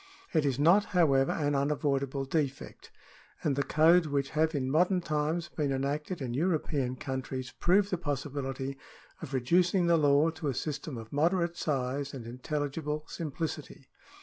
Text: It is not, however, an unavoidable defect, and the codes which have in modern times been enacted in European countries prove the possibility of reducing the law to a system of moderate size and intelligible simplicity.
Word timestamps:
It 0.33 0.47
is 0.47 0.57
not, 0.57 0.85
however, 0.97 1.31
an 1.31 1.53
unavoidable 1.53 2.25
defect, 2.25 2.89
and 3.43 3.55
the 3.55 3.61
codes 3.61 4.07
which 4.07 4.31
have 4.31 4.55
in 4.55 4.71
modern 4.71 4.99
times 4.99 5.49
been 5.49 5.71
enacted 5.71 6.23
in 6.23 6.33
European 6.33 6.95
countries 6.95 7.51
prove 7.59 7.91
the 7.91 7.99
possibility 7.99 8.79
of 9.21 9.31
reducing 9.31 9.85
the 9.85 9.97
law 9.97 10.31
to 10.31 10.47
a 10.47 10.55
system 10.55 10.97
of 10.97 11.13
moderate 11.13 11.55
size 11.55 12.15
and 12.15 12.25
intelligible 12.25 13.03
simplicity. 13.07 13.85